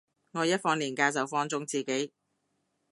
[0.31, 2.11] 我一放連假就放縱自己